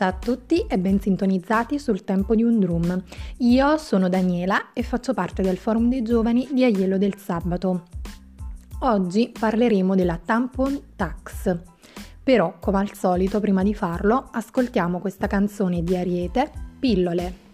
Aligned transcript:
Ciao 0.00 0.08
a 0.08 0.12
tutti 0.12 0.64
e 0.66 0.78
ben 0.78 0.98
sintonizzati 0.98 1.78
sul 1.78 2.04
tempo 2.04 2.34
di 2.34 2.42
un 2.42 2.58
drum. 2.58 3.04
Io 3.40 3.76
sono 3.76 4.08
Daniela 4.08 4.72
e 4.72 4.82
faccio 4.82 5.12
parte 5.12 5.42
del 5.42 5.58
forum 5.58 5.90
dei 5.90 6.00
giovani 6.00 6.48
di 6.50 6.64
Aiello 6.64 6.96
del 6.96 7.18
Sabato. 7.18 7.82
Oggi 8.78 9.30
parleremo 9.38 9.94
della 9.94 10.18
tampon 10.24 10.80
tax. 10.96 11.54
Però, 12.22 12.56
come 12.60 12.78
al 12.78 12.94
solito, 12.94 13.40
prima 13.40 13.62
di 13.62 13.74
farlo, 13.74 14.26
ascoltiamo 14.32 15.00
questa 15.00 15.26
canzone 15.26 15.82
di 15.82 15.94
Ariete, 15.94 16.50
Pillole. 16.78 17.49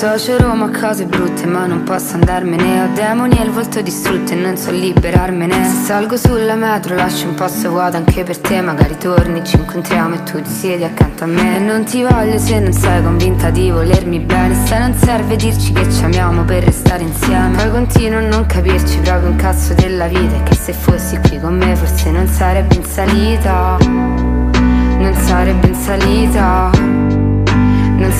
Associo 0.00 0.38
Roma 0.38 0.66
a 0.66 0.70
cose 0.70 1.06
brutte 1.06 1.44
ma 1.44 1.66
non 1.66 1.82
posso 1.82 2.14
andarmene. 2.14 2.84
Ho 2.84 2.88
demoni 2.94 3.36
e 3.36 3.42
il 3.42 3.50
volto 3.50 3.80
distrutto 3.80 4.32
e 4.32 4.36
non 4.36 4.56
so 4.56 4.70
liberarmene. 4.70 5.64
Se 5.64 5.86
salgo 5.86 6.16
sulla 6.16 6.54
metro 6.54 6.94
lascio 6.94 7.26
un 7.26 7.34
posto 7.34 7.70
vuoto 7.70 7.96
anche 7.96 8.22
per 8.22 8.38
te. 8.38 8.60
Magari 8.60 8.96
torni, 8.96 9.42
ci 9.42 9.56
incontriamo 9.56 10.14
e 10.14 10.22
tu 10.22 10.40
ti 10.40 10.50
siedi 10.50 10.84
accanto 10.84 11.24
a 11.24 11.26
me. 11.26 11.56
E 11.56 11.58
non 11.58 11.82
ti 11.82 12.04
voglio 12.04 12.38
se 12.38 12.60
non 12.60 12.72
sei 12.72 13.02
convinta 13.02 13.50
di 13.50 13.72
volermi 13.72 14.20
bene. 14.20 14.54
Se 14.66 14.78
non 14.78 14.94
serve 14.94 15.34
dirci 15.34 15.72
che 15.72 15.90
ci 15.90 16.04
amiamo 16.04 16.44
per 16.44 16.62
restare 16.62 17.02
insieme. 17.02 17.56
Poi 17.56 17.70
continuo 17.72 18.20
a 18.20 18.22
non 18.22 18.46
capirci 18.46 19.00
proprio 19.00 19.30
un 19.30 19.36
cazzo 19.36 19.74
della 19.74 20.06
vita. 20.06 20.36
E 20.36 20.42
che 20.44 20.54
se 20.54 20.74
fossi 20.74 21.18
qui 21.26 21.40
con 21.40 21.56
me 21.56 21.74
forse 21.74 22.12
non 22.12 22.28
sarebbe 22.28 22.76
in 22.76 22.84
salita. 22.84 23.78
Non 23.80 25.14
sarebbe 25.24 25.66
in 25.66 25.74
salita 25.74 26.77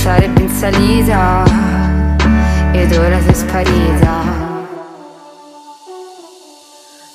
sarebbe 0.08 0.40
in 0.40 0.48
salita 0.48 1.44
ed 2.72 2.90
ora 2.96 3.20
sei 3.20 3.34
sparita. 3.34 4.14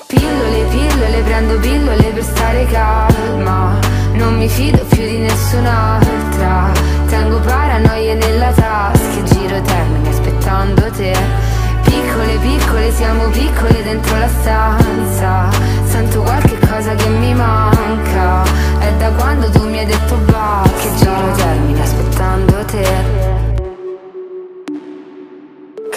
Pillole, 0.06 0.64
pillole, 0.70 1.22
prendo 1.24 1.58
pillole 1.58 2.04
per 2.14 2.24
stare 2.24 2.68
calma, 2.68 3.80
non 4.14 4.38
mi 4.38 4.48
fido 4.48 4.86
più 4.90 5.02
di 5.02 5.18
nessun'altra, 5.18 6.72
tengo 7.08 7.40
paranoie 7.40 8.14
nella 8.14 8.52
tasca 8.52 9.18
e 9.18 9.24
giro 9.24 9.60
termini 9.62 10.10
aspettando 10.10 10.92
te. 10.92 11.18
Piccole, 11.82 12.38
piccole, 12.38 12.92
siamo 12.92 13.24
piccole 13.30 13.82
dentro 13.82 14.18
la 14.20 14.28
stanza, 14.28 15.50
sento 15.86 16.22
qualche 16.22 16.60
cosa 16.60 16.94
che 16.94 17.10
mi 17.10 17.34
manca, 17.34 18.44
è 18.78 18.94
da 19.00 19.10
quando 19.14 19.50
tu 19.50 19.68
mi 19.68 19.80
hai 19.80 19.86
detto 19.88 20.16
basta, 20.26 20.70
che 20.78 20.96
giro 20.98 21.32
termini 21.36 21.82
aspettando 21.82 22.08
te 22.08 22.13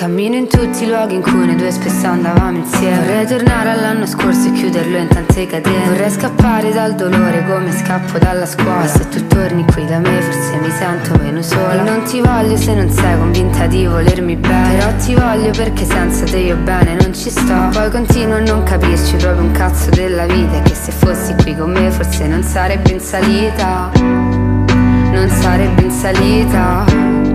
Cammino 0.06 0.36
in 0.36 0.46
tutti 0.46 0.84
i 0.84 0.86
luoghi 0.86 1.16
in 1.16 1.20
cui 1.20 1.46
noi 1.46 1.56
due 1.56 1.72
spesso 1.72 2.06
andavamo 2.06 2.58
insieme. 2.58 2.96
Vorrei 2.98 3.26
tornare 3.26 3.70
all'anno 3.70 4.06
scorso 4.06 4.46
e 4.46 4.52
chiuderlo 4.52 4.98
in 4.98 5.08
tante 5.08 5.48
catene. 5.48 5.88
Vorrei 5.88 6.10
scappare 6.10 6.72
dal 6.72 6.94
dolore 6.94 7.44
come 7.44 7.72
scappo 7.72 8.16
dalla 8.16 8.46
scuola. 8.46 8.76
Ma 8.76 8.86
se 8.86 9.08
tu 9.08 9.26
torni 9.26 9.64
qui 9.64 9.84
da 9.84 9.98
me 9.98 10.22
forse 10.22 10.58
mi 10.58 10.70
sento 10.70 11.18
meno 11.20 11.42
sola. 11.42 11.72
E 11.72 11.90
non 11.90 12.04
ti 12.04 12.20
voglio 12.20 12.56
se 12.56 12.74
non 12.74 12.88
sei 12.88 13.18
convinta 13.18 13.66
di 13.66 13.84
volermi 13.84 14.36
bene. 14.36 14.76
Però 14.76 14.94
ti 14.94 15.14
voglio 15.16 15.50
perché 15.50 15.84
senza 15.84 16.24
te 16.24 16.36
io 16.36 16.56
bene 16.58 16.94
non 17.00 17.12
ci 17.12 17.28
sto. 17.28 17.68
Poi 17.72 17.90
continuo 17.90 18.36
a 18.36 18.40
non 18.42 18.62
capirci 18.62 19.16
proprio 19.16 19.42
un 19.42 19.50
cazzo 19.50 19.90
della 19.90 20.26
vita. 20.26 20.62
Che 20.62 20.74
se 20.76 20.92
fossi 20.92 21.34
qui 21.42 21.56
con 21.56 21.72
me 21.72 21.90
forse 21.90 22.28
non 22.28 22.44
sarebbe 22.44 22.92
in 22.92 23.00
salita. 23.00 23.90
Non 23.98 25.28
sarebbe 25.30 25.82
in 25.82 25.90
salita 25.90 27.25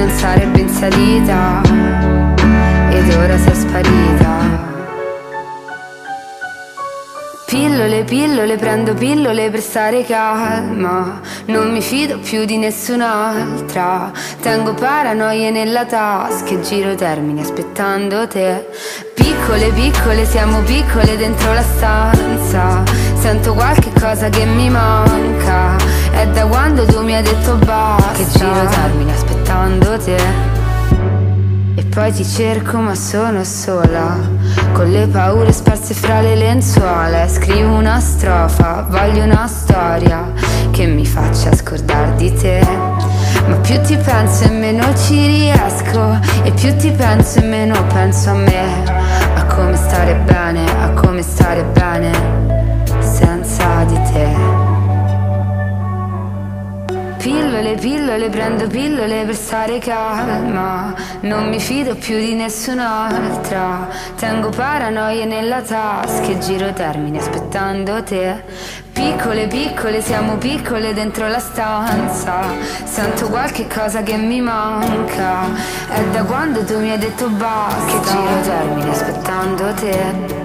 non 0.00 0.10
sarebbe 0.16 0.60
in 0.60 0.68
salita 0.70 1.60
ed 2.90 3.14
ora 3.16 3.36
sei 3.36 3.54
sparita. 3.54 4.68
Pillole, 7.44 8.04
pillole, 8.04 8.56
prendo 8.56 8.94
pillole 8.94 9.50
per 9.50 9.60
stare 9.60 10.04
calma 10.04 11.20
Non 11.46 11.72
mi 11.72 11.82
fido 11.82 12.18
più 12.18 12.44
di 12.46 12.56
nessun'altra. 12.56 14.10
Tengo 14.40 14.72
paranoie 14.72 15.50
nella 15.50 15.84
tasca 15.84 16.48
e 16.48 16.60
giro 16.62 16.94
termini 16.94 17.42
aspettando 17.42 18.26
te. 18.26 18.68
Piccole, 19.14 19.70
piccole, 19.72 20.24
siamo 20.24 20.60
piccole 20.60 21.16
dentro 21.18 21.52
la 21.52 21.62
stanza. 21.62 22.82
Sento 23.18 23.52
qualche 23.52 23.90
cosa 24.00 24.30
che 24.30 24.46
mi 24.46 24.70
manca 24.70 25.76
È 26.10 26.26
da 26.28 26.46
quando 26.46 26.86
tu 26.86 27.02
mi 27.02 27.14
hai 27.14 27.22
detto 27.22 27.56
basta. 27.56 28.12
Che 28.12 28.26
giro 28.38 28.66
termini 28.70 29.10
aspettando 29.10 29.24
te 29.24 29.29
e 31.74 31.84
poi 31.84 32.12
ti 32.12 32.24
cerco 32.24 32.78
ma 32.78 32.94
sono 32.94 33.42
sola. 33.42 34.16
Con 34.72 34.90
le 34.90 35.06
paure 35.08 35.50
sparse 35.50 35.92
fra 35.92 36.20
le 36.20 36.36
lenzuola 36.36 37.26
Scrivo 37.26 37.74
una 37.74 37.98
strofa, 38.00 38.86
voglio 38.88 39.24
una 39.24 39.46
storia 39.46 40.32
Che 40.70 40.86
mi 40.86 41.04
faccia 41.04 41.52
scordare 41.54 42.14
di 42.16 42.32
te. 42.32 42.60
Ma 43.46 43.56
più 43.56 43.80
ti 43.82 43.96
penso 43.96 44.44
e 44.44 44.50
meno 44.50 44.84
ci 44.94 45.26
riesco 45.26 46.18
E 46.44 46.52
più 46.52 46.76
ti 46.76 46.92
penso 46.92 47.40
e 47.40 47.42
meno 47.42 47.84
penso 47.86 48.30
a 48.30 48.34
me. 48.34 48.84
A 49.34 49.44
come 49.46 49.74
stare 49.74 50.14
bene, 50.14 50.64
a 50.80 50.90
come 50.90 51.22
stare 51.22 51.64
bene 51.64 52.39
Pillole, 57.70 57.76
pillole, 57.76 58.28
prendo 58.30 58.66
pillole 58.66 59.24
per 59.24 59.34
stare 59.34 59.78
calma. 59.78 60.92
Non 61.20 61.48
mi 61.48 61.60
fido 61.60 61.94
più 61.94 62.16
di 62.16 62.34
nessun'altra 62.34 63.88
Tengo 64.16 64.48
paranoie 64.48 65.24
nella 65.24 65.60
tasca 65.60 66.26
e 66.26 66.38
giro 66.38 66.72
termini 66.72 67.18
aspettando 67.18 68.02
te. 68.02 68.42
Piccole, 68.92 69.46
piccole, 69.46 70.00
siamo 70.00 70.36
piccole 70.36 70.92
dentro 70.94 71.28
la 71.28 71.38
stanza. 71.38 72.40
Sento 72.84 73.28
qualche 73.28 73.66
cosa 73.68 74.02
che 74.02 74.16
mi 74.16 74.40
manca. 74.40 75.44
È 75.92 76.02
da 76.10 76.24
quando 76.24 76.64
tu 76.64 76.78
mi 76.80 76.90
hai 76.90 76.98
detto 76.98 77.28
basta. 77.28 77.84
Che 77.86 78.10
giro 78.10 78.40
termini 78.42 78.90
aspettando 78.90 79.74
te 79.74 80.39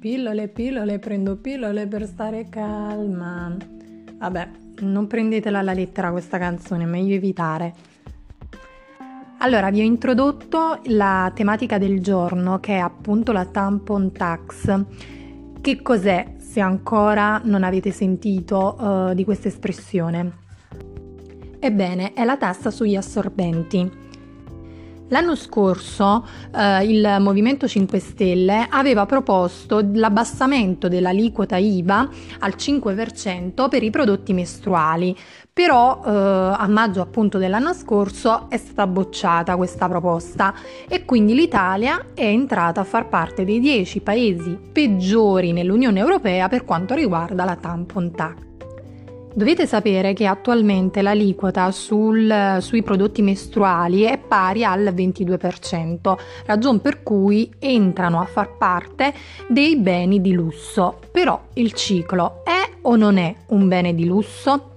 Pillole, 0.00 0.48
pillole, 0.48 0.98
prendo 0.98 1.36
pillole 1.36 1.86
per 1.86 2.06
stare 2.06 2.48
calma. 2.48 3.54
Vabbè, 4.16 4.48
non 4.80 5.06
prendetela 5.06 5.58
alla 5.58 5.74
lettera 5.74 6.10
questa 6.10 6.38
canzone, 6.38 6.84
è 6.84 6.86
meglio 6.86 7.14
evitare. 7.14 7.74
Allora, 9.40 9.70
vi 9.70 9.80
ho 9.80 9.84
introdotto 9.84 10.80
la 10.84 11.30
tematica 11.34 11.76
del 11.76 12.00
giorno 12.00 12.60
che 12.60 12.76
è 12.76 12.78
appunto 12.78 13.32
la 13.32 13.44
tampon 13.44 14.10
tax. 14.10 14.84
Che 15.60 15.82
cos'è 15.82 16.36
se 16.38 16.60
ancora 16.60 17.38
non 17.44 17.62
avete 17.62 17.90
sentito 17.90 18.76
uh, 18.78 19.12
di 19.12 19.24
questa 19.24 19.48
espressione? 19.48 20.32
Ebbene, 21.58 22.14
è 22.14 22.24
la 22.24 22.38
tassa 22.38 22.70
sugli 22.70 22.96
assorbenti. 22.96 23.99
L'anno 25.10 25.34
scorso 25.34 26.24
eh, 26.54 26.84
il 26.84 27.16
Movimento 27.18 27.66
5 27.66 27.98
Stelle 27.98 28.66
aveva 28.70 29.06
proposto 29.06 29.84
l'abbassamento 29.92 30.86
dell'aliquota 30.86 31.56
IVA 31.56 32.08
al 32.38 32.54
5% 32.56 33.68
per 33.68 33.82
i 33.82 33.90
prodotti 33.90 34.32
mestruali, 34.32 35.16
però 35.52 36.00
eh, 36.04 36.10
a 36.10 36.66
maggio 36.68 37.00
appunto 37.00 37.38
dell'anno 37.38 37.74
scorso 37.74 38.46
è 38.48 38.56
stata 38.56 38.86
bocciata 38.86 39.56
questa 39.56 39.88
proposta 39.88 40.54
e 40.88 41.04
quindi 41.04 41.34
l'Italia 41.34 42.06
è 42.14 42.26
entrata 42.26 42.80
a 42.80 42.84
far 42.84 43.08
parte 43.08 43.44
dei 43.44 43.58
10 43.58 44.00
paesi 44.02 44.56
peggiori 44.72 45.52
nell'Unione 45.52 45.98
Europea 45.98 46.46
per 46.48 46.64
quanto 46.64 46.94
riguarda 46.94 47.44
la 47.44 47.56
tampon 47.56 48.12
tax. 48.12 48.49
Dovete 49.32 49.64
sapere 49.64 50.12
che 50.12 50.26
attualmente 50.26 51.02
l'aliquota 51.02 51.70
sul, 51.70 52.58
sui 52.60 52.82
prodotti 52.82 53.22
mestruali 53.22 54.02
è 54.02 54.18
pari 54.18 54.64
al 54.64 54.92
22%, 54.92 56.16
ragion 56.46 56.80
per 56.80 57.04
cui 57.04 57.48
entrano 57.60 58.20
a 58.20 58.24
far 58.24 58.56
parte 58.58 59.14
dei 59.48 59.76
beni 59.76 60.20
di 60.20 60.32
lusso. 60.32 60.98
Però 61.12 61.40
il 61.54 61.72
ciclo 61.74 62.42
è 62.44 62.78
o 62.82 62.96
non 62.96 63.18
è 63.18 63.34
un 63.46 63.68
bene 63.68 63.94
di 63.94 64.04
lusso? 64.04 64.69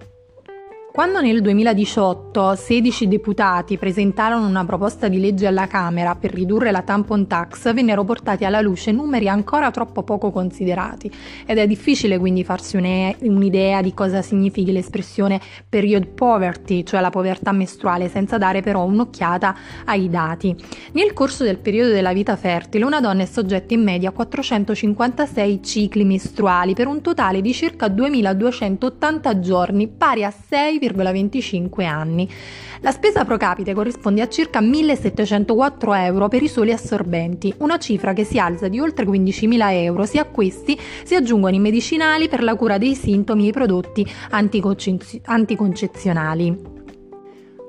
Quando 0.93 1.21
nel 1.21 1.41
2018 1.41 2.53
16 2.53 3.07
deputati 3.07 3.79
presentarono 3.79 4.45
una 4.45 4.63
proposta 4.63 5.07
di 5.07 5.19
legge 5.19 5.47
alla 5.47 5.65
Camera 5.65 6.13
per 6.13 6.31
ridurre 6.31 6.69
la 6.69 6.83
tampon 6.83 7.25
tax, 7.25 7.73
vennero 7.73 8.03
portati 8.03 8.45
alla 8.45 8.61
luce 8.61 8.91
numeri 8.91 9.27
ancora 9.27 9.71
troppo 9.71 10.03
poco 10.03 10.29
considerati 10.29 11.11
ed 11.47 11.57
è 11.57 11.65
difficile 11.65 12.19
quindi 12.19 12.43
farsi 12.43 12.77
un'idea 12.77 13.81
di 13.81 13.91
cosa 13.95 14.21
significhi 14.21 14.71
l'espressione 14.71 15.41
period 15.67 16.09
poverty, 16.09 16.83
cioè 16.83 17.01
la 17.01 17.09
povertà 17.09 17.51
mestruale, 17.53 18.07
senza 18.07 18.37
dare 18.37 18.61
però 18.61 18.83
un'occhiata 18.83 19.55
ai 19.85 20.09
dati. 20.11 20.55
Nel 20.91 21.13
corso 21.13 21.43
del 21.43 21.57
periodo 21.57 21.91
della 21.91 22.13
vita 22.13 22.35
fertile 22.35 22.85
una 22.85 23.01
donna 23.01 23.23
è 23.23 23.25
soggetta 23.25 23.73
in 23.73 23.81
media 23.81 24.09
a 24.09 24.11
456 24.11 25.63
cicli 25.63 26.03
mestruali 26.03 26.75
per 26.75 26.85
un 26.85 27.01
totale 27.01 27.41
di 27.41 27.51
circa 27.51 27.87
2280 27.87 29.39
giorni, 29.39 29.87
pari 29.87 30.23
a 30.23 30.29
6 30.29 30.81
6,25 30.87 31.85
anni. 31.85 32.27
La 32.81 32.91
spesa 32.91 33.23
pro 33.23 33.37
capite 33.37 33.73
corrisponde 33.73 34.21
a 34.21 34.27
circa 34.27 34.59
1704 34.59 35.93
euro 35.93 36.27
per 36.27 36.43
i 36.43 36.49
soli 36.49 36.71
assorbenti, 36.71 37.53
una 37.59 37.77
cifra 37.77 38.13
che 38.13 38.25
si 38.25 38.39
alza 38.39 38.67
di 38.67 38.79
oltre 38.79 39.05
15.000 39.05 39.71
euro 39.71 40.05
se 40.05 40.19
a 40.19 40.25
questi 40.25 40.77
si 41.03 41.15
aggiungono 41.15 41.55
i 41.55 41.59
medicinali 41.59 42.27
per 42.27 42.43
la 42.43 42.55
cura 42.55 42.77
dei 42.77 42.95
sintomi 42.95 43.45
e 43.45 43.49
i 43.49 43.51
prodotti 43.51 44.05
anticoncezionali. 44.31 46.72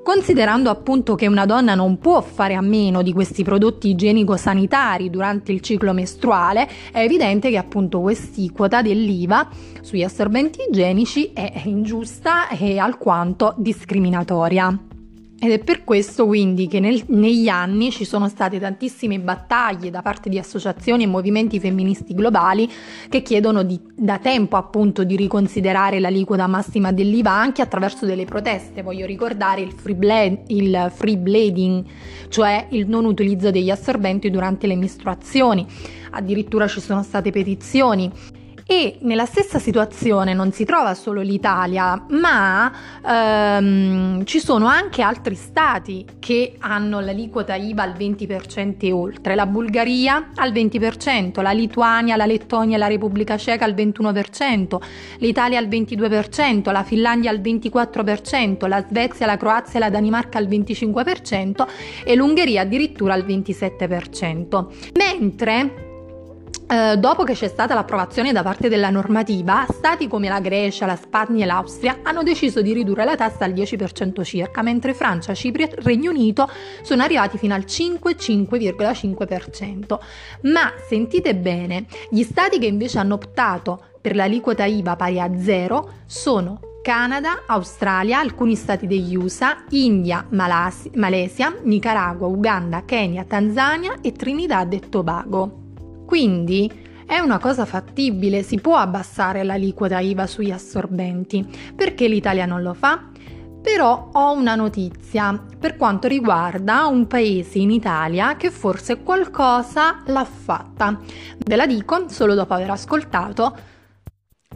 Considerando 0.05 0.69
appunto 0.69 1.15
che 1.15 1.25
una 1.25 1.47
donna 1.47 1.73
non 1.73 1.97
può 1.97 2.21
fare 2.21 2.53
a 2.53 2.61
meno 2.61 3.01
di 3.01 3.11
questi 3.11 3.41
prodotti 3.41 3.89
igienico-sanitari 3.89 5.09
durante 5.09 5.51
il 5.51 5.61
ciclo 5.61 5.93
mestruale, 5.93 6.69
è 6.91 6.99
evidente 6.99 7.49
che 7.49 7.57
appunto 7.57 8.01
quest'quota 8.01 8.83
dell'IVA 8.83 9.49
sugli 9.81 10.03
assorbenti 10.03 10.59
igienici 10.69 11.31
è 11.33 11.63
ingiusta 11.65 12.49
e 12.49 12.77
alquanto 12.77 13.55
discriminatoria. 13.57 14.94
Ed 15.37 15.51
è 15.51 15.59
per 15.59 15.83
questo 15.83 16.25
quindi 16.25 16.67
che 16.67 16.79
nel, 16.79 17.03
negli 17.07 17.49
anni 17.49 17.91
ci 17.91 18.05
sono 18.05 18.29
state 18.29 18.57
tantissime 18.57 19.19
battaglie 19.19 19.89
da 19.89 20.01
parte 20.01 20.29
di 20.29 20.39
associazioni 20.39 21.03
e 21.03 21.07
movimenti 21.07 21.59
femministi 21.59 22.13
globali 22.13 22.69
che 23.09 23.21
chiedono 23.21 23.63
di, 23.63 23.79
da 23.93 24.17
tempo 24.17 24.55
appunto 24.55 25.03
di 25.03 25.17
riconsiderare 25.17 25.99
l'aliquota 25.99 26.47
massima 26.47 26.93
dell'IVA 26.93 27.31
anche 27.31 27.61
attraverso 27.61 28.05
delle 28.05 28.23
proteste. 28.23 28.81
Voglio 28.81 29.05
ricordare 29.05 29.59
il 29.59 29.73
free, 29.73 29.95
bled, 29.95 30.43
il 30.47 30.91
free 30.95 31.17
bleeding, 31.17 31.83
cioè 32.29 32.67
il 32.69 32.87
non 32.87 33.03
utilizzo 33.03 33.51
degli 33.51 33.69
assorbenti 33.69 34.29
durante 34.29 34.67
le 34.67 34.77
mestruazioni. 34.77 35.67
Addirittura 36.11 36.65
ci 36.67 36.79
sono 36.79 37.03
state 37.03 37.31
petizioni 37.31 38.09
e 38.67 38.97
nella 39.01 39.25
stessa 39.25 39.59
situazione 39.59 40.33
non 40.33 40.51
si 40.51 40.65
trova 40.65 40.95
solo 40.95 41.21
l'Italia, 41.21 42.03
ma 42.09 42.71
ehm, 43.05 44.25
ci 44.25 44.39
sono 44.39 44.65
anche 44.65 45.03
altri 45.03 45.35
stati 45.35 46.05
che 46.17 46.55
hanno 46.59 46.99
l'aliquota 46.99 47.53
IVA 47.53 47.83
al 47.83 47.93
20% 47.93 48.77
e 48.79 48.91
oltre. 48.91 49.35
La 49.35 49.45
Bulgaria 49.45 50.31
al 50.35 50.51
20%, 50.51 51.41
la 51.43 51.51
Lituania, 51.51 52.15
la 52.15 52.25
Lettonia 52.25 52.77
e 52.77 52.79
la 52.79 52.87
Repubblica 52.87 53.37
Ceca 53.37 53.65
al 53.65 53.75
21%, 53.75 54.81
l'Italia 55.19 55.59
al 55.59 55.67
22%, 55.67 56.71
la 56.71 56.83
Finlandia 56.83 57.29
al 57.29 57.41
24%, 57.41 58.67
la 58.67 58.83
Svezia, 58.87 59.27
la 59.27 59.37
Croazia 59.37 59.77
e 59.77 59.79
la 59.79 59.89
Danimarca 59.91 60.39
al 60.39 60.47
25% 60.47 61.67
e 62.03 62.15
l'Ungheria 62.15 62.61
addirittura 62.61 63.13
al 63.13 63.25
27%. 63.25 64.65
Mentre 64.95 65.84
Uh, 66.67 66.95
dopo 66.95 67.23
che 67.23 67.33
c'è 67.33 67.47
stata 67.47 67.75
l'approvazione 67.75 68.31
da 68.31 68.41
parte 68.41 68.69
della 68.69 68.89
normativa, 68.89 69.67
stati 69.69 70.07
come 70.07 70.29
la 70.29 70.39
Grecia, 70.39 70.87
la 70.87 70.95
Spagna 70.95 71.43
e 71.43 71.45
l'Austria 71.45 71.99
hanno 72.01 72.23
deciso 72.23 72.63
di 72.63 72.73
ridurre 72.73 73.05
la 73.05 73.15
tassa 73.15 73.45
al 73.45 73.53
10% 73.53 74.23
circa, 74.23 74.63
mentre 74.63 74.95
Francia, 74.95 75.35
Cipria 75.35 75.67
e 75.67 75.75
Regno 75.75 76.09
Unito 76.09 76.49
sono 76.81 77.03
arrivati 77.03 77.37
fino 77.37 77.53
al 77.53 77.65
5-5,5%. 77.67 79.99
Ma 80.41 80.73
sentite 80.87 81.35
bene, 81.35 81.85
gli 82.09 82.23
stati 82.23 82.57
che 82.57 82.65
invece 82.65 82.97
hanno 82.97 83.13
optato 83.13 83.83
per 84.01 84.15
l'aliquota 84.15 84.65
IVA 84.65 84.95
pari 84.95 85.19
a 85.19 85.37
zero 85.37 85.97
sono 86.07 86.61
Canada, 86.81 87.43
Australia, 87.45 88.17
alcuni 88.17 88.55
stati 88.55 88.87
degli 88.87 89.15
USA, 89.15 89.65
India, 89.69 90.25
Malasi- 90.29 90.89
Malesia, 90.95 91.55
Nicaragua, 91.61 92.25
Uganda, 92.25 92.85
Kenya, 92.85 93.23
Tanzania 93.23 93.97
e 94.01 94.13
Trinidad 94.13 94.73
e 94.73 94.79
Tobago. 94.89 95.64
Quindi 96.05 96.71
è 97.05 97.19
una 97.19 97.37
cosa 97.39 97.65
fattibile, 97.65 98.43
si 98.43 98.59
può 98.59 98.75
abbassare 98.77 99.43
l'aliquota 99.43 99.99
IVA 99.99 100.25
sugli 100.27 100.51
assorbenti. 100.51 101.45
Perché 101.75 102.07
l'Italia 102.07 102.45
non 102.45 102.61
lo 102.61 102.73
fa? 102.73 103.09
Però 103.61 104.09
ho 104.11 104.31
una 104.33 104.55
notizia 104.55 105.43
per 105.59 105.75
quanto 105.75 106.07
riguarda 106.07 106.85
un 106.85 107.07
paese 107.07 107.57
in 107.57 107.71
Italia 107.71 108.37
che 108.37 108.51
forse 108.51 109.01
qualcosa 109.01 110.03
l'ha 110.05 110.25
fatta. 110.25 110.99
Ve 111.45 111.55
la 111.55 111.65
dico 111.65 112.07
solo 112.07 112.35
dopo 112.35 112.53
aver 112.53 112.69
ascoltato 112.69 113.57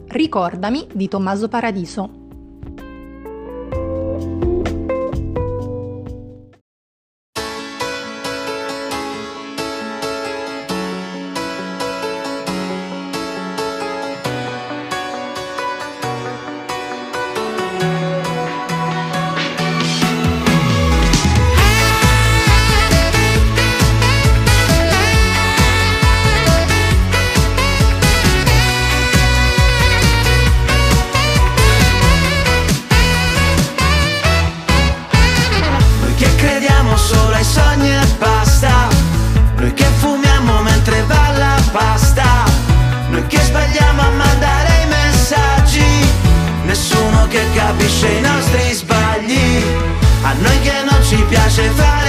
Ricordami 0.06 0.88
di 0.92 1.08
Tommaso 1.08 1.48
Paradiso. 1.48 2.29
sogno 37.60 38.00
e 38.00 38.06
basta. 38.18 38.88
Noi 39.56 39.72
che 39.74 39.88
fumiamo 39.98 40.62
mentre 40.62 41.02
va 41.04 41.32
la 41.36 41.56
pasta. 41.72 42.24
Noi 43.10 43.26
che 43.26 43.40
sbagliamo 43.40 44.02
a 44.02 44.10
mandare 44.10 44.70
i 44.82 44.86
messaggi. 44.86 45.90
Nessuno 46.64 47.26
che 47.28 47.42
capisce 47.54 48.08
i 48.08 48.20
nostri 48.20 48.72
sbagli. 48.72 49.62
A 50.22 50.32
noi 50.44 50.60
che 50.60 50.82
non 50.88 51.02
ci 51.02 51.22
piace 51.28 51.62
fare 51.70 51.99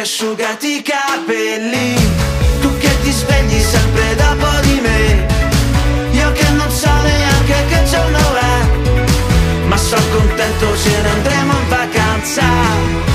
asciugati 0.00 0.76
i 0.76 0.82
capelli. 0.82 1.94
Tu 2.60 2.78
che 2.78 2.90
ti 3.02 3.12
svegli 3.12 3.60
sempre 3.60 4.14
dopo 4.14 4.60
di 4.62 4.80
me. 4.80 5.26
Io 6.12 6.32
che 6.32 6.48
non 6.50 6.70
so 6.70 6.90
neanche 7.02 7.64
che 7.68 7.84
giorno 7.84 8.18
è. 8.36 9.66
Ma 9.66 9.76
sono 9.76 10.02
contento 10.16 10.76
se 10.76 11.00
ne 11.02 11.08
andremo 11.08 11.52
in 11.52 11.68
vacanza. 11.68 13.09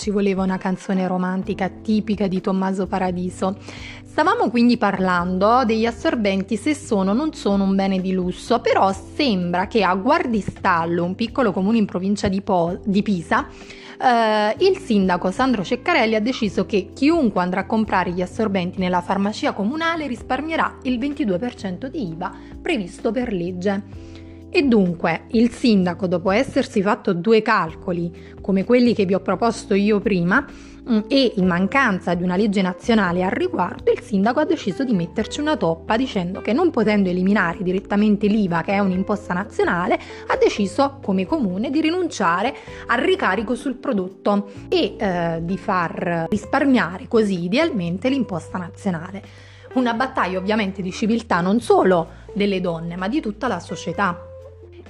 Ci 0.00 0.08
voleva 0.08 0.42
una 0.42 0.56
canzone 0.56 1.06
romantica 1.06 1.68
tipica 1.68 2.26
di 2.26 2.40
Tommaso 2.40 2.86
Paradiso. 2.86 3.58
Stavamo 4.02 4.48
quindi 4.48 4.78
parlando 4.78 5.62
degli 5.66 5.84
assorbenti 5.84 6.56
se 6.56 6.74
sono 6.74 7.10
o 7.10 7.14
non 7.14 7.34
sono 7.34 7.64
un 7.64 7.74
bene 7.74 8.00
di 8.00 8.12
lusso, 8.12 8.60
però 8.60 8.90
sembra 8.92 9.66
che 9.66 9.84
a 9.84 9.94
Guardistallo, 9.94 11.04
un 11.04 11.14
piccolo 11.14 11.52
comune 11.52 11.76
in 11.76 11.84
provincia 11.84 12.28
di, 12.28 12.40
po- 12.40 12.80
di 12.82 13.02
Pisa, 13.02 13.46
Uh, 14.00 14.56
il 14.64 14.78
sindaco 14.78 15.30
Sandro 15.30 15.62
Ceccarelli 15.62 16.14
ha 16.14 16.22
deciso 16.22 16.64
che 16.64 16.92
chiunque 16.94 17.42
andrà 17.42 17.60
a 17.60 17.66
comprare 17.66 18.12
gli 18.12 18.22
assorbenti 18.22 18.78
nella 18.78 19.02
farmacia 19.02 19.52
comunale 19.52 20.06
risparmierà 20.06 20.78
il 20.84 20.98
22% 20.98 21.84
di 21.84 22.08
IVA 22.08 22.32
previsto 22.62 23.12
per 23.12 23.30
legge. 23.30 24.09
E 24.52 24.62
dunque 24.62 25.26
il 25.28 25.52
sindaco, 25.52 26.08
dopo 26.08 26.32
essersi 26.32 26.82
fatto 26.82 27.14
due 27.14 27.40
calcoli 27.40 28.34
come 28.40 28.64
quelli 28.64 28.94
che 28.94 29.04
vi 29.04 29.14
ho 29.14 29.20
proposto 29.20 29.74
io 29.74 30.00
prima, 30.00 30.44
mm, 30.44 30.98
e 31.06 31.34
in 31.36 31.46
mancanza 31.46 32.14
di 32.14 32.24
una 32.24 32.34
legge 32.34 32.60
nazionale 32.60 33.22
al 33.22 33.30
riguardo, 33.30 33.92
il 33.92 34.00
sindaco 34.00 34.40
ha 34.40 34.44
deciso 34.44 34.82
di 34.82 34.92
metterci 34.92 35.38
una 35.38 35.56
toppa 35.56 35.96
dicendo 35.96 36.40
che 36.40 36.52
non 36.52 36.70
potendo 36.70 37.08
eliminare 37.08 37.62
direttamente 37.62 38.26
l'IVA, 38.26 38.62
che 38.62 38.72
è 38.72 38.80
un'imposta 38.80 39.32
nazionale, 39.34 39.96
ha 40.26 40.36
deciso 40.36 40.98
come 41.00 41.26
comune 41.26 41.70
di 41.70 41.80
rinunciare 41.80 42.52
al 42.88 42.98
ricarico 42.98 43.54
sul 43.54 43.76
prodotto 43.76 44.50
e 44.68 44.96
eh, 44.98 45.38
di 45.42 45.56
far 45.56 46.26
risparmiare 46.28 47.06
così 47.06 47.44
idealmente 47.44 48.08
l'imposta 48.08 48.58
nazionale. 48.58 49.22
Una 49.74 49.94
battaglia 49.94 50.38
ovviamente 50.38 50.82
di 50.82 50.90
civiltà 50.90 51.40
non 51.40 51.60
solo 51.60 52.08
delle 52.34 52.60
donne, 52.60 52.96
ma 52.96 53.06
di 53.06 53.20
tutta 53.20 53.46
la 53.46 53.60
società. 53.60 54.24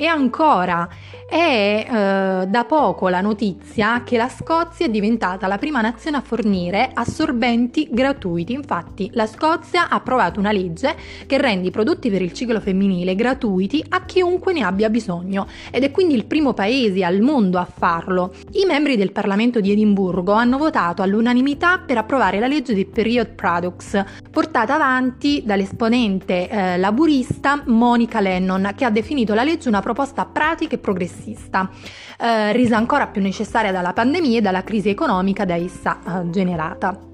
E 0.00 0.06
ancora, 0.06 0.88
è 1.28 1.86
eh, 1.86 2.46
da 2.46 2.64
poco 2.64 3.08
la 3.08 3.20
notizia 3.20 4.02
che 4.02 4.16
la 4.16 4.30
Scozia 4.30 4.86
è 4.86 4.88
diventata 4.88 5.46
la 5.46 5.58
prima 5.58 5.82
nazione 5.82 6.16
a 6.16 6.22
fornire 6.22 6.90
assorbenti 6.94 7.86
gratuiti. 7.90 8.54
Infatti, 8.54 9.10
la 9.12 9.26
Scozia 9.26 9.90
ha 9.90 9.96
approvato 9.96 10.40
una 10.40 10.52
legge 10.52 10.96
che 11.26 11.36
rende 11.36 11.68
i 11.68 11.70
prodotti 11.70 12.08
per 12.08 12.22
il 12.22 12.32
ciclo 12.32 12.60
femminile 12.60 13.14
gratuiti 13.14 13.84
a 13.90 14.06
chiunque 14.06 14.54
ne 14.54 14.62
abbia 14.62 14.88
bisogno 14.88 15.46
ed 15.70 15.84
è 15.84 15.90
quindi 15.90 16.14
il 16.14 16.24
primo 16.24 16.54
paese 16.54 17.04
al 17.04 17.20
mondo 17.20 17.58
a 17.58 17.68
farlo. 17.70 18.32
I 18.52 18.64
membri 18.64 18.96
del 18.96 19.12
Parlamento 19.12 19.60
di 19.60 19.70
Edimburgo 19.70 20.32
hanno 20.32 20.56
votato 20.56 21.02
all'unanimità 21.02 21.78
per 21.78 21.98
approvare 21.98 22.40
la 22.40 22.46
legge 22.46 22.72
di 22.72 22.86
Period 22.86 23.34
Products, 23.34 24.02
portata 24.30 24.76
avanti 24.76 25.42
dall'esponente 25.44 26.48
eh, 26.48 26.78
laburista 26.78 27.62
Monica 27.66 28.20
Lennon, 28.20 28.72
che 28.74 28.86
ha 28.86 28.90
definito 28.90 29.34
la 29.34 29.44
legge 29.44 29.68
una 29.68 29.82
pratica 30.24 30.74
e 30.74 30.78
progressista, 30.78 31.70
eh, 32.18 32.52
resa 32.52 32.76
ancora 32.76 33.06
più 33.06 33.20
necessaria 33.20 33.72
dalla 33.72 33.92
pandemia 33.92 34.38
e 34.38 34.40
dalla 34.40 34.64
crisi 34.64 34.88
economica 34.88 35.44
da 35.44 35.56
essa 35.56 35.98
eh, 35.98 36.30
generata. 36.30 37.08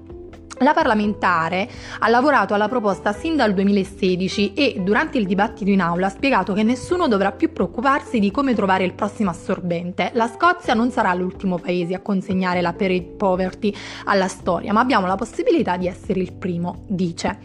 La 0.61 0.73
parlamentare 0.73 1.69
ha 1.99 2.09
lavorato 2.09 2.55
alla 2.55 2.67
proposta 2.67 3.13
sin 3.13 3.35
dal 3.35 3.53
2016 3.53 4.53
e 4.53 4.77
durante 4.79 5.19
il 5.19 5.27
dibattito 5.27 5.69
in 5.69 5.81
aula 5.81 6.07
ha 6.07 6.09
spiegato 6.09 6.53
che 6.53 6.63
nessuno 6.63 7.07
dovrà 7.07 7.31
più 7.31 7.53
preoccuparsi 7.53 8.17
di 8.17 8.31
come 8.31 8.55
trovare 8.55 8.83
il 8.83 8.93
prossimo 8.93 9.29
assorbente. 9.29 10.09
La 10.13 10.27
Scozia 10.27 10.73
non 10.73 10.89
sarà 10.89 11.13
l'ultimo 11.13 11.59
paese 11.59 11.93
a 11.93 11.99
consegnare 11.99 12.61
la 12.61 12.73
poverty 12.73 13.71
alla 14.05 14.27
storia, 14.27 14.73
ma 14.73 14.79
abbiamo 14.79 15.05
la 15.05 15.15
possibilità 15.15 15.77
di 15.77 15.87
essere 15.87 16.21
il 16.21 16.33
primo, 16.33 16.85
dice. 16.87 17.37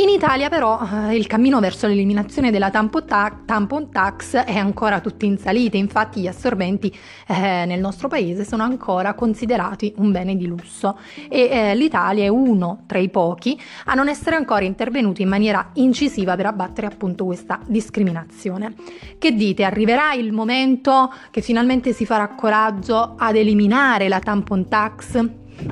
In 0.00 0.08
Italia 0.08 0.48
però 0.48 0.80
eh, 0.80 1.14
il 1.14 1.26
cammino 1.26 1.60
verso 1.60 1.86
l'eliminazione 1.86 2.50
della 2.50 2.70
tampon, 2.70 3.04
ta- 3.04 3.38
tampon 3.44 3.90
tax 3.90 4.34
è 4.34 4.56
ancora 4.56 4.98
tutto 5.00 5.26
in 5.26 5.36
salita, 5.36 5.76
infatti 5.76 6.22
gli 6.22 6.26
assorbenti 6.26 6.90
eh, 7.26 7.66
nel 7.66 7.80
nostro 7.80 8.08
paese 8.08 8.46
sono 8.46 8.62
ancora 8.62 9.12
considerati 9.12 9.92
un 9.98 10.10
bene 10.10 10.36
di 10.36 10.46
lusso 10.46 10.98
e 11.28 11.50
eh, 11.50 11.74
l'Italia 11.74 12.24
è 12.24 12.28
uno 12.28 12.84
tra 12.86 12.98
i 12.98 13.10
pochi 13.10 13.60
a 13.84 13.92
non 13.92 14.08
essere 14.08 14.36
ancora 14.36 14.64
intervenuti 14.64 15.20
in 15.20 15.28
maniera 15.28 15.68
incisiva 15.74 16.34
per 16.34 16.46
abbattere 16.46 16.86
appunto 16.86 17.26
questa 17.26 17.60
discriminazione. 17.66 18.72
Che 19.18 19.32
dite? 19.34 19.64
Arriverà 19.64 20.14
il 20.14 20.32
momento 20.32 21.12
che 21.30 21.42
finalmente 21.42 21.92
si 21.92 22.06
farà 22.06 22.26
coraggio 22.28 23.16
ad 23.18 23.36
eliminare 23.36 24.08
la 24.08 24.18
tampon 24.18 24.66
tax? 24.66 25.16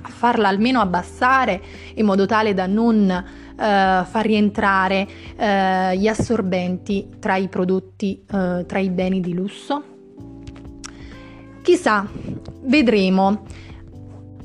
A 0.03 0.09
farla 0.11 0.49
almeno 0.49 0.83
abbassare 0.83 1.63
in 1.95 2.05
modo 2.05 2.27
tale 2.27 2.53
da 2.53 2.67
non 2.67 3.47
far 3.65 4.25
rientrare 4.25 5.07
eh, 5.37 5.97
gli 5.97 6.07
assorbenti 6.07 7.09
tra 7.19 7.37
i 7.37 7.49
prodotti, 7.49 8.25
eh, 8.31 8.65
tra 8.67 8.79
i 8.79 8.91
beni 8.91 9.21
di 9.21 9.35
lusso? 9.35 9.83
Chissà, 11.63 12.07
vedremo, 12.63 13.43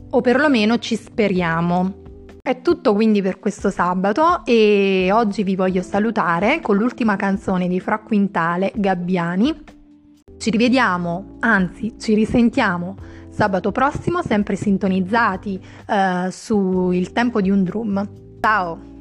o 0.10 0.22
perlomeno 0.22 0.78
ci 0.80 0.96
speriamo. 0.96 2.02
È 2.42 2.62
tutto 2.62 2.94
quindi 2.94 3.22
per 3.22 3.40
questo 3.40 3.70
sabato 3.70 4.44
e 4.44 5.10
oggi 5.14 5.44
vi 5.44 5.56
voglio 5.56 5.82
salutare 5.82 6.60
con 6.60 6.76
l'ultima 6.76 7.16
canzone 7.16 7.70
di 7.70 7.80
Fra 7.80 8.00
Quintale 8.00 8.74
Gabbiani. 8.76 9.64
Ci 10.38 10.50
rivediamo, 10.50 11.38
anzi 11.40 11.94
ci 11.98 12.14
risentiamo 12.14 12.98
sabato 13.30 13.72
prossimo 13.72 14.22
sempre 14.22 14.56
sintonizzati 14.56 15.60
uh, 15.88 16.30
su 16.30 16.92
Il 16.92 17.14
tempo 17.14 17.42
di 17.42 17.50
un 17.50 17.64
drum. 17.64 18.10
Ciao! 18.42 18.93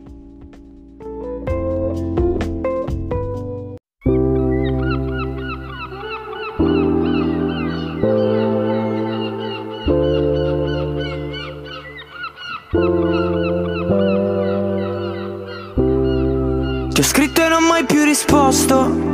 Risposto 18.73 19.11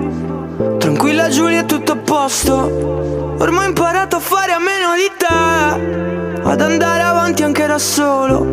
Tranquilla 0.78 1.28
Giulia 1.28 1.60
è 1.60 1.66
tutto 1.66 1.92
a 1.92 1.96
posto. 1.96 3.36
Ormai 3.38 3.66
ho 3.66 3.68
imparato 3.68 4.16
a 4.16 4.20
fare 4.20 4.52
a 4.52 4.58
meno 4.58 4.94
di 4.96 5.10
te. 5.16 6.42
Ad 6.42 6.60
andare 6.60 7.02
avanti 7.02 7.44
anche 7.44 7.66
da 7.66 7.78
solo. 7.78 8.44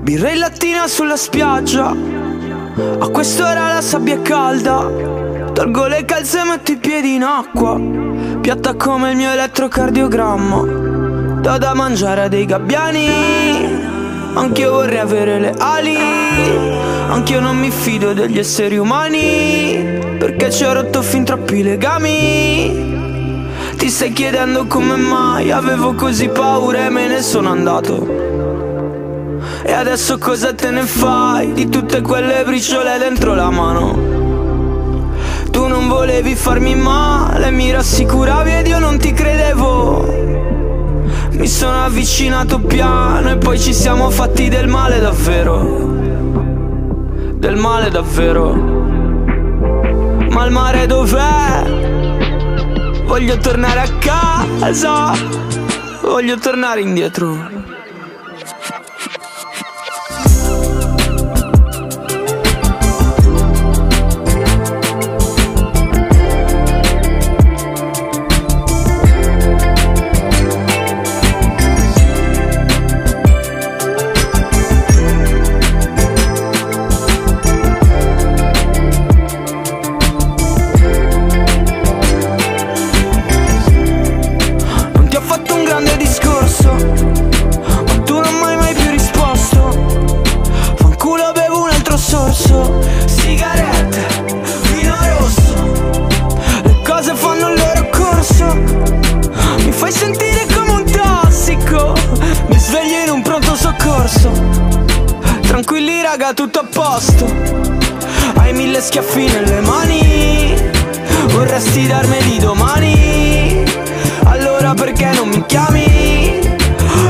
Birra 0.00 0.30
in 0.30 0.38
lattina 0.38 0.86
sulla 0.86 1.16
spiaggia. 1.16 1.94
A 2.98 3.08
quest'ora 3.08 3.72
la 3.72 3.80
sabbia 3.80 4.16
è 4.16 4.22
calda. 4.22 4.90
Tolgo 5.54 5.86
le 5.86 6.04
calze 6.04 6.40
e 6.40 6.44
metto 6.44 6.72
i 6.72 6.76
piedi 6.76 7.14
in 7.14 7.22
acqua. 7.22 7.80
Piatta 8.40 8.74
come 8.74 9.10
il 9.10 9.16
mio 9.16 9.30
elettrocardiogramma. 9.30 10.60
Do 11.40 11.58
da 11.58 11.74
mangiare 11.74 12.22
a 12.24 12.28
dei 12.28 12.44
gabbiani. 12.44 13.08
Anch'io 14.34 14.72
vorrei 14.72 14.98
avere 14.98 15.38
le 15.38 15.54
ali 15.56 16.97
Anch'io 17.08 17.40
non 17.40 17.56
mi 17.56 17.70
fido 17.70 18.12
degli 18.12 18.38
esseri 18.38 18.76
umani 18.76 20.16
Perché 20.18 20.50
ci 20.50 20.64
ho 20.64 20.74
rotto 20.74 21.00
fin 21.00 21.24
troppi 21.24 21.62
legami. 21.62 23.46
Ti 23.76 23.88
stai 23.88 24.12
chiedendo 24.12 24.66
come 24.66 24.96
mai 24.96 25.50
Avevo 25.50 25.94
così 25.94 26.28
paura 26.28 26.84
e 26.84 26.90
me 26.90 27.08
ne 27.08 27.22
sono 27.22 27.48
andato. 27.48 28.26
E 29.64 29.72
adesso 29.72 30.18
cosa 30.18 30.52
te 30.52 30.70
ne 30.70 30.82
fai 30.82 31.52
Di 31.52 31.70
tutte 31.70 32.02
quelle 32.02 32.44
briciole 32.44 32.98
dentro 32.98 33.34
la 33.34 33.50
mano? 33.50 34.16
Tu 35.50 35.66
non 35.66 35.88
volevi 35.88 36.34
farmi 36.34 36.74
male 36.74 37.50
Mi 37.50 37.70
rassicuravi 37.70 38.52
ed 38.52 38.66
io 38.66 38.78
non 38.78 38.98
ti 38.98 39.14
credevo. 39.14 40.26
Mi 41.30 41.46
sono 41.46 41.84
avvicinato 41.84 42.58
piano 42.58 43.30
e 43.30 43.38
poi 43.38 43.58
ci 43.58 43.72
siamo 43.72 44.10
fatti 44.10 44.50
del 44.50 44.68
male 44.68 45.00
davvero 45.00 45.97
del 47.38 47.56
male 47.56 47.88
davvero. 47.88 48.52
Ma 50.30 50.44
il 50.44 50.50
mare 50.50 50.86
dov'è? 50.86 51.62
Voglio 53.04 53.36
tornare 53.38 53.80
a 53.80 53.88
casa, 53.98 55.12
voglio 56.02 56.36
tornare 56.38 56.80
indietro. 56.80 57.57
Raga 106.28 106.34
tutto 106.34 106.58
a 106.60 106.66
posto. 106.70 107.26
Hai 108.36 108.52
mille 108.52 108.80
schiaffi 108.80 109.26
nelle 109.26 109.60
mani. 109.60 110.54
Vorresti 111.28 111.86
darmeli 111.86 112.38
domani? 112.38 113.64
Allora 114.24 114.74
perché 114.74 115.10
non 115.14 115.28
mi 115.28 115.44
chiami? 115.46 116.40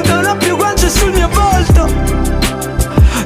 Non 0.05 0.25
ho 0.25 0.37
più 0.37 0.57
guance 0.57 0.89
sul 0.89 1.13
mio 1.13 1.29
volto. 1.33 1.89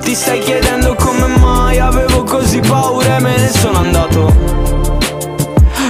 Ti 0.00 0.14
stai 0.14 0.40
chiedendo 0.40 0.94
come 0.94 1.26
mai 1.26 1.78
avevo 1.78 2.22
così 2.22 2.61
paura 2.61 3.16
e 3.16 3.20
me 3.20 3.37
ne 3.37 3.50
sono 3.50 3.78
andato. 3.78 4.32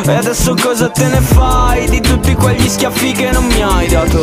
E 0.04 0.14
adesso 0.14 0.54
cosa 0.61 0.88
te 0.90 1.06
ne 1.06 1.21
fai 1.21 1.88
di 1.88 2.00
tutti 2.00 2.35
quegli 2.35 2.68
schiaffi 2.68 3.12
che 3.12 3.30
non 3.30 3.44
mi 3.44 3.62
hai 3.62 3.87
dato? 3.88 4.21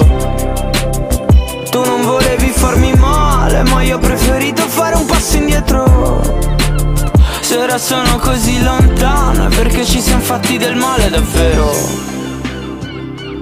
Tu 1.69 1.85
non 1.85 2.01
volevi 2.01 2.49
farmi 2.49 2.93
male, 2.95 3.63
ma 3.63 3.81
io 3.81 3.95
ho 3.95 3.99
preferito 3.99 4.63
fare 4.63 4.98
passo 5.19 5.35
indietro. 5.35 6.21
Se 7.41 7.57
ora 7.57 7.77
sono 7.77 8.17
così 8.19 8.63
lontano 8.63 9.47
è 9.47 9.55
perché 9.55 9.83
ci 9.83 9.99
siamo 9.99 10.21
fatti 10.21 10.57
del 10.57 10.75
male 10.75 11.09
davvero. 11.09 11.71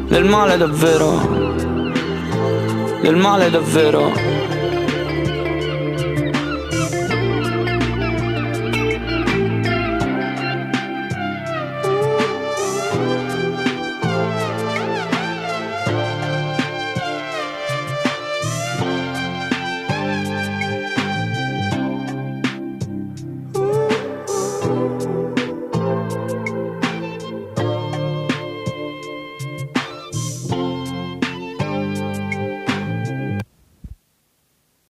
Del 0.08 0.26
male 0.26 0.58
davvero. 0.58 1.54
Del 3.02 3.16
male 3.16 3.52
davvero. 3.52 4.37